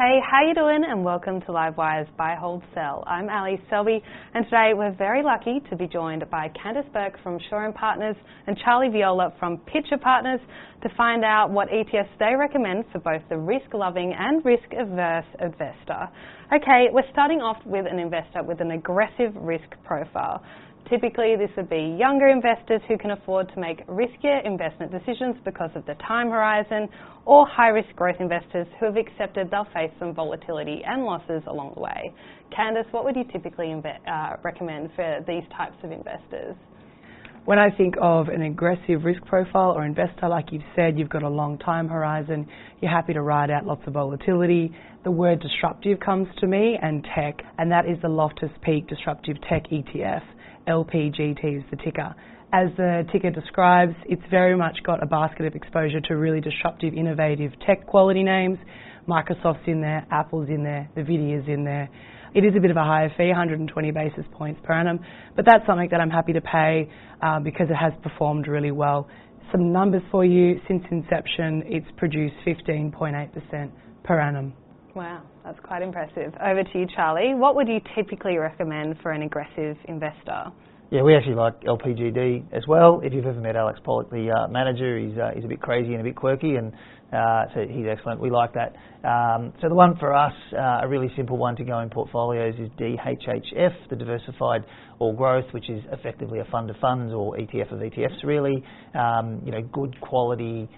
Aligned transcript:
Hey, 0.00 0.18
how 0.24 0.40
you 0.48 0.54
doing? 0.54 0.80
And 0.88 1.04
welcome 1.04 1.42
to 1.42 1.48
Livewire's 1.48 2.08
Buy, 2.16 2.34
Hold, 2.34 2.62
Sell. 2.72 3.04
I'm 3.06 3.28
Ally 3.28 3.56
Selby, 3.68 4.02
and 4.32 4.46
today 4.46 4.70
we're 4.72 4.96
very 4.96 5.22
lucky 5.22 5.60
to 5.68 5.76
be 5.76 5.86
joined 5.86 6.24
by 6.30 6.50
Candice 6.56 6.90
Bourke 6.90 7.22
from 7.22 7.38
Shaw 7.50 7.70
Partners 7.72 8.16
and 8.46 8.56
Charlie 8.64 8.88
Viola 8.88 9.34
from 9.38 9.58
Pitcher 9.58 9.98
Partners 10.00 10.40
to 10.82 10.88
find 10.96 11.22
out 11.22 11.50
what 11.50 11.68
ETFs 11.68 12.08
they 12.18 12.34
recommend 12.34 12.86
for 12.90 13.00
both 13.00 13.20
the 13.28 13.36
risk-loving 13.36 14.14
and 14.18 14.42
risk-averse 14.42 15.26
investor. 15.38 16.08
Okay, 16.50 16.86
we're 16.90 17.02
starting 17.12 17.42
off 17.42 17.58
with 17.66 17.84
an 17.84 17.98
investor 17.98 18.42
with 18.42 18.62
an 18.62 18.70
aggressive 18.70 19.36
risk 19.36 19.68
profile. 19.84 20.42
Typically, 20.88 21.36
this 21.36 21.50
would 21.56 21.70
be 21.70 21.96
younger 21.98 22.28
investors 22.28 22.80
who 22.88 22.98
can 22.98 23.12
afford 23.12 23.48
to 23.54 23.60
make 23.60 23.86
riskier 23.86 24.44
investment 24.44 24.90
decisions 24.90 25.36
because 25.44 25.70
of 25.74 25.86
the 25.86 25.94
time 26.06 26.30
horizon, 26.30 26.88
or 27.26 27.46
high 27.46 27.68
risk 27.68 27.94
growth 27.94 28.16
investors 28.18 28.66
who 28.78 28.86
have 28.86 28.96
accepted 28.96 29.50
they'll 29.50 29.68
face 29.72 29.92
some 29.98 30.12
volatility 30.14 30.82
and 30.84 31.04
losses 31.04 31.42
along 31.46 31.72
the 31.74 31.80
way. 31.80 32.12
Candice, 32.50 32.90
what 32.92 33.04
would 33.04 33.14
you 33.14 33.24
typically 33.30 33.72
uh, 33.72 34.36
recommend 34.42 34.90
for 34.96 35.24
these 35.28 35.44
types 35.56 35.76
of 35.84 35.92
investors? 35.92 36.56
When 37.46 37.58
I 37.58 37.70
think 37.70 37.94
of 38.00 38.28
an 38.28 38.42
aggressive 38.42 39.02
risk 39.02 39.24
profile 39.24 39.70
or 39.70 39.84
investor, 39.84 40.28
like 40.28 40.52
you've 40.52 40.62
said, 40.76 40.98
you've 40.98 41.08
got 41.08 41.22
a 41.22 41.28
long 41.28 41.56
time 41.58 41.88
horizon, 41.88 42.46
you're 42.80 42.90
happy 42.90 43.14
to 43.14 43.22
ride 43.22 43.50
out 43.50 43.64
lots 43.64 43.80
of 43.86 43.94
volatility. 43.94 44.70
The 45.04 45.10
word 45.10 45.40
disruptive 45.40 46.00
comes 46.00 46.28
to 46.40 46.46
me 46.46 46.78
and 46.80 47.02
tech, 47.14 47.40
and 47.58 47.72
that 47.72 47.86
is 47.86 47.96
the 48.02 48.08
Loftus 48.08 48.50
Peak 48.62 48.88
Disruptive 48.88 49.36
Tech 49.48 49.64
ETF. 49.72 50.22
LPGT 50.68 51.58
is 51.58 51.64
the 51.70 51.78
ticker. 51.82 52.14
As 52.52 52.68
the 52.76 53.06
ticker 53.10 53.30
describes, 53.30 53.94
it's 54.06 54.22
very 54.30 54.54
much 54.54 54.76
got 54.84 55.02
a 55.02 55.06
basket 55.06 55.46
of 55.46 55.54
exposure 55.54 56.00
to 56.02 56.16
really 56.16 56.42
disruptive, 56.42 56.92
innovative 56.92 57.52
tech 57.66 57.86
quality 57.86 58.22
names. 58.22 58.58
Microsoft's 59.08 59.66
in 59.66 59.80
there, 59.80 60.06
Apple's 60.10 60.50
in 60.50 60.62
there, 60.62 60.90
Nvidia's 60.94 61.48
in 61.48 61.64
there. 61.64 61.88
It 62.32 62.44
is 62.44 62.54
a 62.56 62.60
bit 62.60 62.70
of 62.70 62.76
a 62.76 62.84
higher 62.84 63.12
fee, 63.16 63.28
120 63.28 63.90
basis 63.90 64.24
points 64.32 64.60
per 64.62 64.72
annum, 64.72 65.00
but 65.34 65.44
that's 65.44 65.66
something 65.66 65.88
that 65.90 66.00
I'm 66.00 66.10
happy 66.10 66.32
to 66.32 66.40
pay 66.40 66.88
uh, 67.22 67.40
because 67.40 67.66
it 67.70 67.74
has 67.74 67.92
performed 68.02 68.46
really 68.46 68.70
well. 68.70 69.08
Some 69.50 69.72
numbers 69.72 70.02
for 70.12 70.24
you. 70.24 70.60
Since 70.68 70.84
inception, 70.92 71.64
it's 71.66 71.86
produced 71.96 72.36
15.8% 72.46 73.70
per 74.04 74.20
annum. 74.20 74.52
Wow, 74.94 75.22
that's 75.44 75.58
quite 75.60 75.82
impressive. 75.82 76.32
Over 76.40 76.62
to 76.62 76.78
you, 76.78 76.86
Charlie. 76.94 77.34
What 77.34 77.56
would 77.56 77.68
you 77.68 77.80
typically 77.96 78.36
recommend 78.36 78.96
for 79.02 79.10
an 79.10 79.22
aggressive 79.22 79.76
investor? 79.84 80.52
Yeah, 80.90 81.02
we 81.02 81.14
actually 81.14 81.36
like 81.36 81.60
LPGT 81.60 82.52
as 82.52 82.66
well. 82.66 83.00
If 83.04 83.12
you've 83.12 83.24
ever 83.24 83.38
met 83.38 83.54
Alex 83.54 83.78
Pollak, 83.86 84.10
the 84.10 84.32
uh, 84.32 84.48
manager, 84.48 84.98
he's 84.98 85.16
uh, 85.16 85.30
he's 85.36 85.44
a 85.44 85.46
bit 85.46 85.60
crazy 85.60 85.92
and 85.92 86.00
a 86.00 86.02
bit 86.02 86.16
quirky, 86.16 86.56
and 86.56 86.72
uh, 87.12 87.44
so 87.54 87.60
he's 87.60 87.86
excellent. 87.88 88.20
We 88.20 88.28
like 88.28 88.50
that. 88.54 88.74
Um, 89.06 89.52
so 89.62 89.68
the 89.68 89.74
one 89.76 89.96
for 89.98 90.12
us, 90.12 90.32
uh, 90.52 90.80
a 90.82 90.88
really 90.88 91.08
simple 91.16 91.36
one 91.36 91.54
to 91.56 91.64
go 91.64 91.78
in 91.78 91.90
portfolios 91.90 92.56
is 92.58 92.70
DHHF, 92.70 93.88
the 93.88 93.94
Diversified 93.94 94.64
All 94.98 95.12
Growth, 95.12 95.44
which 95.52 95.70
is 95.70 95.80
effectively 95.92 96.40
a 96.40 96.44
fund 96.46 96.70
of 96.70 96.76
funds 96.78 97.14
or 97.14 97.36
ETF 97.36 97.70
of 97.70 97.78
ETFs, 97.78 98.24
really. 98.24 98.64
Um, 98.92 99.42
you 99.44 99.52
know, 99.52 99.62
good 99.62 99.94
quality 100.00 100.68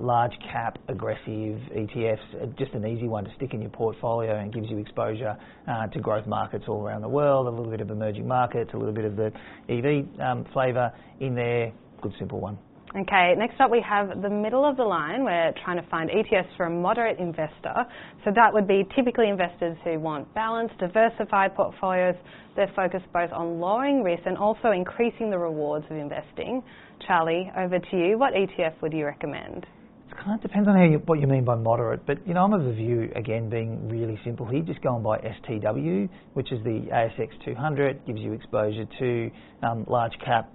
large 0.00 0.32
cap 0.50 0.78
aggressive 0.88 1.60
ETFs, 1.74 2.42
uh, 2.42 2.46
just 2.58 2.72
an 2.74 2.86
easy 2.86 3.08
one 3.08 3.24
to 3.24 3.30
stick 3.36 3.54
in 3.54 3.60
your 3.60 3.70
portfolio 3.70 4.38
and 4.38 4.52
gives 4.52 4.68
you 4.68 4.78
exposure 4.78 5.36
uh, 5.68 5.86
to 5.88 6.00
growth 6.00 6.26
markets 6.26 6.64
all 6.68 6.82
around 6.82 7.02
the 7.02 7.08
world, 7.08 7.46
a 7.46 7.50
little 7.50 7.70
bit 7.70 7.80
of 7.80 7.90
emerging 7.90 8.26
markets, 8.26 8.70
a 8.74 8.76
little 8.76 8.94
bit 8.94 9.04
of 9.04 9.16
the 9.16 9.32
EV 9.68 10.20
um, 10.20 10.44
flavour 10.52 10.92
in 11.20 11.34
there. 11.34 11.72
Good 12.02 12.12
simple 12.18 12.40
one. 12.40 12.58
Okay, 12.94 13.34
next 13.38 13.58
up 13.58 13.70
we 13.70 13.80
have 13.80 14.20
the 14.20 14.28
middle 14.28 14.66
of 14.66 14.76
the 14.76 14.84
line. 14.84 15.24
We're 15.24 15.54
trying 15.64 15.82
to 15.82 15.88
find 15.88 16.10
ETFs 16.10 16.54
for 16.58 16.66
a 16.66 16.70
moderate 16.70 17.18
investor. 17.18 17.86
So 18.22 18.30
that 18.34 18.52
would 18.52 18.68
be 18.68 18.86
typically 18.94 19.30
investors 19.30 19.78
who 19.82 19.98
want 19.98 20.32
balanced, 20.34 20.76
diversified 20.76 21.54
portfolios. 21.54 22.16
They're 22.54 22.70
focused 22.76 23.10
both 23.10 23.32
on 23.32 23.60
lowering 23.60 24.02
risk 24.02 24.24
and 24.26 24.36
also 24.36 24.72
increasing 24.72 25.30
the 25.30 25.38
rewards 25.38 25.86
of 25.88 25.96
investing. 25.96 26.62
Charlie, 27.06 27.50
over 27.56 27.78
to 27.78 27.96
you. 27.96 28.18
What 28.18 28.34
ETF 28.34 28.74
would 28.82 28.92
you 28.92 29.06
recommend? 29.06 29.64
It 30.10 30.18
kind 30.22 30.34
of 30.34 30.42
depends 30.42 30.68
on 30.68 30.76
how 30.76 30.84
you, 30.84 30.98
what 31.06 31.18
you 31.18 31.26
mean 31.26 31.46
by 31.46 31.54
moderate, 31.54 32.04
but 32.06 32.18
you 32.28 32.34
know 32.34 32.44
I'm 32.44 32.52
of 32.52 32.64
the 32.64 32.74
view 32.74 33.10
again 33.16 33.48
being 33.48 33.88
really 33.88 34.20
simple 34.22 34.44
here, 34.44 34.60
just 34.60 34.82
going 34.82 35.02
by 35.02 35.18
STW, 35.18 36.10
which 36.34 36.52
is 36.52 36.62
the 36.62 36.88
ASX 36.92 37.30
200, 37.42 38.04
gives 38.06 38.20
you 38.20 38.34
exposure 38.34 38.84
to 38.98 39.30
um, 39.62 39.86
large 39.88 40.12
cap 40.22 40.52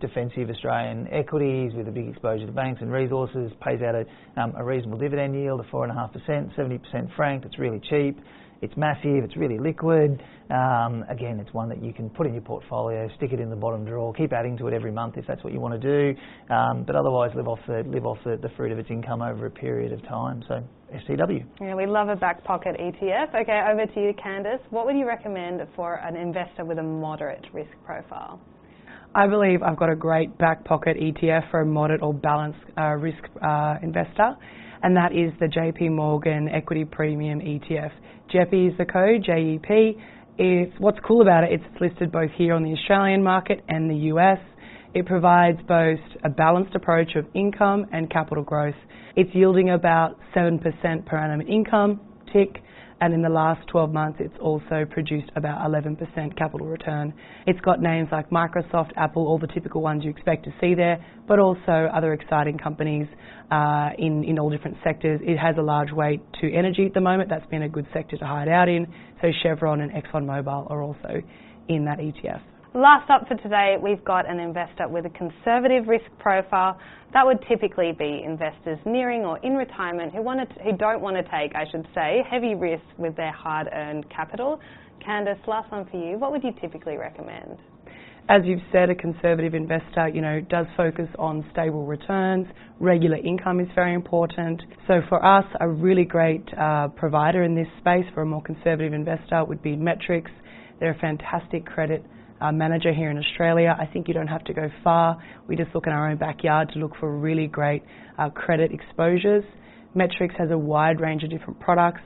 defensive 0.00 0.50
Australian 0.50 1.08
equities 1.08 1.72
with 1.74 1.88
a 1.88 1.90
big 1.90 2.08
exposure 2.08 2.46
to 2.46 2.52
banks 2.52 2.82
and 2.82 2.92
resources, 2.92 3.50
pays 3.64 3.80
out 3.82 3.94
a, 3.94 4.40
um, 4.40 4.54
a 4.56 4.64
reasonable 4.64 4.98
dividend 4.98 5.34
yield 5.34 5.60
of 5.60 5.66
4.5%, 5.66 6.54
70% 6.56 7.16
franked, 7.16 7.46
it's 7.46 7.58
really 7.58 7.80
cheap. 7.88 8.18
It's 8.62 8.74
massive, 8.76 9.22
it's 9.22 9.36
really 9.36 9.58
liquid. 9.58 10.22
Um, 10.48 11.04
again, 11.10 11.40
it's 11.40 11.52
one 11.52 11.68
that 11.68 11.82
you 11.82 11.92
can 11.92 12.08
put 12.08 12.26
in 12.26 12.32
your 12.32 12.42
portfolio, 12.42 13.08
stick 13.16 13.32
it 13.32 13.40
in 13.40 13.50
the 13.50 13.56
bottom 13.56 13.84
drawer, 13.84 14.14
keep 14.14 14.32
adding 14.32 14.56
to 14.58 14.66
it 14.68 14.72
every 14.72 14.92
month 14.92 15.18
if 15.18 15.26
that's 15.26 15.44
what 15.44 15.52
you 15.52 15.60
want 15.60 15.80
to 15.80 16.14
do, 16.14 16.18
um, 16.54 16.84
but 16.84 16.96
otherwise 16.96 17.32
live 17.34 17.48
off 17.48 17.58
the 17.66 17.82
live 17.86 18.06
off 18.06 18.18
the, 18.24 18.38
the, 18.40 18.48
fruit 18.56 18.72
of 18.72 18.78
its 18.78 18.88
income 18.90 19.20
over 19.20 19.46
a 19.46 19.50
period 19.50 19.92
of 19.92 20.02
time. 20.08 20.42
So 20.48 20.62
STW. 20.94 21.44
Yeah, 21.60 21.74
we 21.74 21.84
love 21.84 22.08
a 22.08 22.16
back 22.16 22.44
pocket 22.44 22.76
ETF. 22.80 23.34
Okay, 23.42 23.60
over 23.70 23.86
to 23.92 24.00
you, 24.00 24.14
Candice. 24.14 24.60
What 24.70 24.86
would 24.86 24.96
you 24.96 25.06
recommend 25.06 25.60
for 25.74 25.96
an 25.96 26.16
investor 26.16 26.64
with 26.64 26.78
a 26.78 26.82
moderate 26.82 27.44
risk 27.52 27.72
profile? 27.84 28.40
I 29.14 29.26
believe 29.26 29.62
I've 29.62 29.76
got 29.76 29.90
a 29.90 29.96
great 29.96 30.36
back 30.38 30.64
pocket 30.64 30.96
ETF 30.96 31.50
for 31.50 31.60
a 31.60 31.66
moderate 31.66 32.02
or 32.02 32.12
balanced 32.12 32.58
uh, 32.78 32.94
risk 32.94 33.22
uh, 33.42 33.76
investor 33.82 34.36
and 34.82 34.96
that 34.96 35.12
is 35.12 35.32
the 35.40 35.46
JP 35.46 35.92
Morgan 35.92 36.48
Equity 36.48 36.84
Premium 36.84 37.40
ETF. 37.40 37.90
JEPI 38.32 38.72
is 38.72 38.78
the 38.78 38.84
code, 38.84 39.24
JEP. 39.24 39.96
It's, 40.38 40.72
what's 40.78 40.98
cool 41.06 41.22
about 41.22 41.44
it, 41.44 41.50
it's 41.52 41.80
listed 41.80 42.12
both 42.12 42.30
here 42.36 42.54
on 42.54 42.62
the 42.62 42.72
Australian 42.72 43.22
market 43.22 43.64
and 43.68 43.90
the 43.90 44.12
US. 44.12 44.38
It 44.94 45.06
provides 45.06 45.58
both 45.66 45.98
a 46.24 46.28
balanced 46.28 46.74
approach 46.74 47.16
of 47.16 47.26
income 47.34 47.86
and 47.92 48.10
capital 48.10 48.44
growth. 48.44 48.74
It's 49.14 49.30
yielding 49.34 49.70
about 49.70 50.18
7% 50.34 50.60
per 51.06 51.16
annum 51.16 51.40
income, 51.40 52.00
tick, 52.32 52.62
and 53.00 53.12
in 53.12 53.20
the 53.20 53.28
last 53.28 53.66
12 53.68 53.92
months, 53.92 54.18
it's 54.20 54.36
also 54.40 54.86
produced 54.90 55.30
about 55.36 55.60
11% 55.70 56.36
capital 56.36 56.66
return. 56.66 57.12
It's 57.46 57.60
got 57.60 57.80
names 57.80 58.08
like 58.10 58.30
Microsoft, 58.30 58.92
Apple, 58.96 59.26
all 59.26 59.38
the 59.38 59.48
typical 59.48 59.82
ones 59.82 60.02
you 60.02 60.10
expect 60.10 60.44
to 60.44 60.54
see 60.60 60.74
there, 60.74 61.04
but 61.28 61.38
also 61.38 61.90
other 61.94 62.14
exciting 62.14 62.56
companies 62.56 63.06
uh, 63.50 63.90
in, 63.98 64.24
in 64.24 64.38
all 64.38 64.48
different 64.48 64.78
sectors. 64.82 65.20
It 65.22 65.36
has 65.36 65.56
a 65.58 65.62
large 65.62 65.92
weight 65.92 66.22
to 66.40 66.52
energy 66.52 66.86
at 66.86 66.94
the 66.94 67.02
moment. 67.02 67.28
That's 67.28 67.46
been 67.46 67.62
a 67.62 67.68
good 67.68 67.86
sector 67.92 68.16
to 68.16 68.24
hide 68.26 68.48
out 68.48 68.68
in. 68.68 68.86
So 69.20 69.28
Chevron 69.42 69.82
and 69.82 69.92
ExxonMobil 69.92 70.70
are 70.70 70.82
also 70.82 71.22
in 71.68 71.84
that 71.84 71.98
ETF. 71.98 72.40
Last 72.76 73.08
up 73.08 73.26
for 73.26 73.36
today, 73.36 73.76
we've 73.82 74.04
got 74.04 74.28
an 74.28 74.38
investor 74.38 74.86
with 74.86 75.06
a 75.06 75.08
conservative 75.08 75.88
risk 75.88 76.04
profile. 76.18 76.78
That 77.14 77.24
would 77.24 77.38
typically 77.48 77.92
be 77.98 78.22
investors 78.22 78.78
nearing 78.84 79.22
or 79.22 79.38
in 79.38 79.54
retirement 79.54 80.12
who, 80.12 80.20
want 80.20 80.46
to, 80.46 80.62
who 80.62 80.76
don't 80.76 81.00
want 81.00 81.16
to 81.16 81.22
take, 81.22 81.56
I 81.56 81.64
should 81.70 81.88
say, 81.94 82.22
heavy 82.30 82.54
risks 82.54 82.84
with 82.98 83.16
their 83.16 83.32
hard-earned 83.32 84.04
capital. 84.10 84.60
Candice, 85.00 85.38
last 85.46 85.72
one 85.72 85.88
for 85.90 85.96
you. 85.96 86.18
What 86.18 86.32
would 86.32 86.44
you 86.44 86.52
typically 86.60 86.98
recommend? 86.98 87.56
As 88.28 88.42
you've 88.44 88.60
said, 88.70 88.90
a 88.90 88.94
conservative 88.94 89.54
investor, 89.54 90.08
you 90.12 90.20
know, 90.20 90.42
does 90.42 90.66
focus 90.76 91.08
on 91.18 91.46
stable 91.54 91.86
returns. 91.86 92.46
Regular 92.78 93.16
income 93.16 93.58
is 93.58 93.68
very 93.74 93.94
important. 93.94 94.60
So 94.86 95.00
for 95.08 95.24
us, 95.24 95.46
a 95.60 95.66
really 95.66 96.04
great 96.04 96.44
uh, 96.60 96.88
provider 96.88 97.42
in 97.42 97.54
this 97.54 97.68
space 97.78 98.04
for 98.12 98.20
a 98.20 98.26
more 98.26 98.42
conservative 98.42 98.92
investor 98.92 99.46
would 99.46 99.62
be 99.62 99.76
Metrics. 99.76 100.30
They're 100.78 100.90
a 100.90 100.98
fantastic 100.98 101.64
credit 101.64 102.04
uh, 102.40 102.52
manager 102.52 102.92
here 102.92 103.10
in 103.10 103.18
Australia. 103.18 103.76
I 103.78 103.86
think 103.86 104.08
you 104.08 104.14
don't 104.14 104.26
have 104.26 104.44
to 104.44 104.54
go 104.54 104.68
far. 104.84 105.22
We 105.46 105.56
just 105.56 105.74
look 105.74 105.86
in 105.86 105.92
our 105.92 106.10
own 106.10 106.16
backyard 106.16 106.70
to 106.74 106.78
look 106.78 106.92
for 106.98 107.16
really 107.16 107.46
great 107.46 107.82
uh, 108.18 108.30
credit 108.30 108.72
exposures. 108.72 109.44
Metrics 109.94 110.34
has 110.38 110.50
a 110.50 110.58
wide 110.58 111.00
range 111.00 111.22
of 111.22 111.30
different 111.30 111.58
products. 111.60 112.02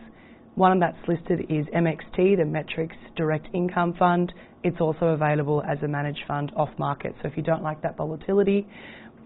One 0.55 0.81
that's 0.81 0.99
listed 1.09 1.47
is 1.49 1.67
MXT, 1.75 2.37
the 2.37 2.44
Metrics 2.44 2.97
Direct 3.17 3.47
Income 3.55 3.94
Fund. 3.99 4.32
It's 4.62 4.81
also 4.81 5.06
available 5.06 5.62
as 5.69 5.79
a 5.82 5.88
managed 5.88 6.21
fund 6.29 6.53
off 6.56 6.71
market. 6.79 7.15
So 7.23 7.29
if 7.29 7.37
you 7.37 7.43
don't 7.43 7.62
like 7.62 7.81
that 7.83 7.97
volatility, 7.97 8.69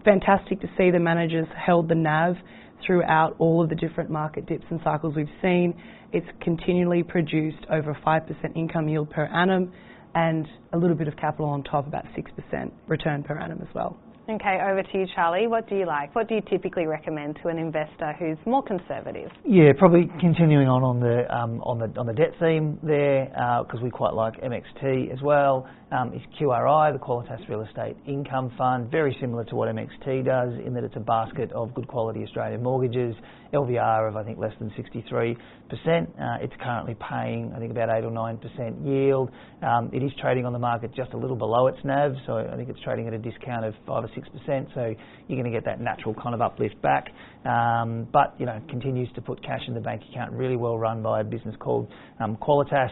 fantastic 0.03 0.61
to 0.61 0.67
see 0.77 0.91
the 0.91 0.99
managers 0.99 1.47
held 1.57 1.89
the 1.89 1.95
NAV 1.95 2.37
throughout 2.85 3.35
all 3.39 3.63
of 3.63 3.69
the 3.69 3.75
different 3.75 4.09
market 4.09 4.45
dips 4.45 4.65
and 4.69 4.79
cycles 4.83 5.15
we've 5.15 5.27
seen. 5.41 5.73
It's 6.13 6.27
continually 6.41 7.03
produced 7.03 7.65
over 7.71 7.97
5% 8.05 8.55
income 8.55 8.87
yield 8.87 9.09
per 9.09 9.25
annum 9.25 9.73
and 10.15 10.47
a 10.73 10.77
little 10.77 10.95
bit 10.95 11.07
of 11.07 11.15
capital 11.17 11.47
on 11.47 11.63
top, 11.63 11.87
about 11.87 12.05
6% 12.17 12.71
return 12.87 13.23
per 13.23 13.37
annum 13.37 13.59
as 13.61 13.73
well. 13.75 13.97
Okay, 14.27 14.57
over 14.59 14.81
to 14.81 14.97
you, 14.97 15.05
Charlie. 15.13 15.45
What 15.45 15.69
do 15.69 15.75
you 15.75 15.85
like? 15.85 16.15
What 16.15 16.27
do 16.27 16.33
you 16.33 16.41
typically 16.49 16.87
recommend 16.87 17.37
to 17.43 17.49
an 17.49 17.59
investor 17.59 18.11
who's 18.17 18.39
more 18.47 18.63
conservative? 18.63 19.29
Yeah, 19.45 19.71
probably 19.77 20.09
continuing 20.19 20.67
on 20.67 20.81
on 20.81 20.99
the 20.99 21.31
um, 21.31 21.61
on 21.61 21.77
the 21.77 21.99
on 21.99 22.07
the 22.07 22.13
debt 22.13 22.33
theme 22.39 22.79
there 22.81 23.25
because 23.61 23.81
uh, 23.81 23.83
we 23.83 23.91
quite 23.91 24.15
like 24.15 24.33
MXT 24.41 25.13
as 25.13 25.21
well. 25.21 25.67
Um, 25.91 26.11
is 26.13 26.21
QRI, 26.41 26.91
the 26.91 26.99
Qualitas 26.99 27.47
Real 27.47 27.61
Estate 27.61 27.95
Income 28.07 28.51
Fund, 28.57 28.89
very 28.89 29.15
similar 29.21 29.45
to 29.45 29.55
what 29.55 29.69
MXT 29.69 30.25
does 30.25 30.49
in 30.65 30.73
that 30.73 30.83
it's 30.83 30.95
a 30.95 30.99
basket 30.99 31.51
of 31.51 31.75
good 31.75 31.87
quality 31.87 32.23
Australian 32.23 32.63
mortgages, 32.63 33.15
LVR 33.53 34.09
of 34.09 34.15
I 34.17 34.23
think 34.23 34.39
less 34.39 34.53
than 34.59 34.71
63%. 34.71 35.37
Uh, 35.37 36.41
it's 36.41 36.53
currently 36.59 36.95
paying 37.09 37.53
I 37.55 37.59
think 37.59 37.71
about 37.71 37.89
8 37.89 38.03
or 38.03 38.11
9% 38.11 38.85
yield. 38.85 39.29
Um, 39.61 39.91
it 39.93 40.01
is 40.01 40.11
trading 40.19 40.47
on 40.47 40.53
the 40.53 40.59
market 40.59 40.91
just 40.95 41.13
a 41.13 41.17
little 41.17 41.37
below 41.37 41.67
its 41.67 41.77
NAV, 41.83 42.15
so 42.25 42.37
I 42.37 42.55
think 42.55 42.69
it's 42.69 42.81
trading 42.81 43.07
at 43.07 43.13
a 43.13 43.19
discount 43.19 43.63
of 43.63 43.75
5 43.85 44.05
or 44.05 44.09
6%, 44.15 44.73
so 44.73 44.95
you're 45.27 45.41
going 45.41 45.51
to 45.51 45.55
get 45.55 45.65
that 45.65 45.79
natural 45.79 46.13
kind 46.15 46.33
of 46.33 46.41
uplift 46.41 46.81
back. 46.81 47.07
Um, 47.45 48.07
but, 48.11 48.35
you 48.39 48.45
know, 48.45 48.61
continues 48.69 49.09
to 49.15 49.21
put 49.21 49.43
cash 49.43 49.61
in 49.67 49.73
the 49.73 49.79
bank 49.79 50.01
account, 50.11 50.31
really 50.31 50.55
well 50.55 50.77
run 50.77 51.01
by 51.03 51.21
a 51.21 51.23
business 51.23 51.55
called 51.59 51.91
um, 52.19 52.37
Qualitas. 52.37 52.91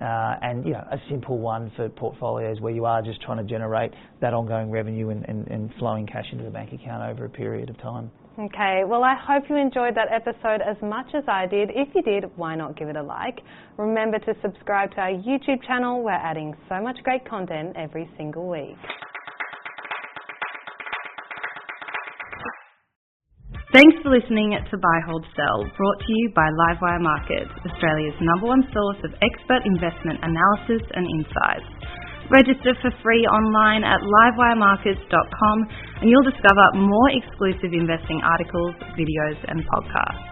Uh, 0.00 0.34
and 0.40 0.64
you 0.64 0.72
know 0.72 0.82
a 0.92 0.96
simple 1.10 1.38
one 1.38 1.70
for 1.76 1.86
portfolios 1.90 2.58
where 2.62 2.72
you 2.72 2.86
are 2.86 3.02
just 3.02 3.20
trying 3.20 3.36
to 3.36 3.44
generate 3.44 3.90
that 4.22 4.32
ongoing 4.32 4.70
revenue 4.70 5.10
and, 5.10 5.70
flowing 5.78 6.06
cash 6.06 6.24
into 6.32 6.42
the 6.42 6.50
bank 6.50 6.72
account 6.72 7.02
over 7.02 7.26
a 7.26 7.28
period 7.28 7.68
of 7.68 7.76
time. 7.82 8.10
Okay, 8.38 8.84
well, 8.86 9.04
I 9.04 9.14
hope 9.14 9.50
you 9.50 9.56
enjoyed 9.56 9.94
that 9.96 10.08
episode 10.10 10.62
as 10.62 10.76
much 10.80 11.08
as 11.14 11.24
I 11.28 11.46
did. 11.46 11.68
If 11.74 11.94
you 11.94 12.00
did, 12.00 12.24
why 12.36 12.54
not 12.54 12.78
give 12.78 12.88
it 12.88 12.96
a 12.96 13.02
like? 13.02 13.40
Remember 13.76 14.18
to 14.18 14.34
subscribe 14.40 14.92
to 14.92 15.00
our 15.00 15.10
YouTube 15.10 15.62
channel. 15.66 16.02
We're 16.02 16.12
adding 16.12 16.54
so 16.68 16.80
much 16.80 16.96
great 17.02 17.28
content 17.28 17.76
every 17.76 18.08
single 18.16 18.48
week. 18.48 18.78
Thanks 23.70 24.02
for 24.02 24.10
listening 24.10 24.50
to 24.50 24.76
Buy 24.82 24.98
Hold 25.06 25.22
Sell, 25.38 25.62
brought 25.78 25.98
to 26.02 26.10
you 26.10 26.32
by 26.34 26.42
Livewire 26.42 26.98
Markets, 26.98 27.54
Australia's 27.70 28.18
number 28.20 28.50
one 28.50 28.66
source 28.74 28.98
of 29.06 29.14
expert 29.22 29.62
investment 29.62 30.18
analysis 30.26 30.82
and 30.90 31.06
insights. 31.06 31.70
Register 32.34 32.74
for 32.82 32.90
free 32.98 33.22
online 33.30 33.86
at 33.86 34.02
livewiremarkets.com 34.02 35.56
and 36.02 36.10
you'll 36.10 36.26
discover 36.26 36.82
more 36.82 37.10
exclusive 37.14 37.70
investing 37.70 38.18
articles, 38.26 38.74
videos, 38.98 39.38
and 39.46 39.62
podcasts. 39.62 40.29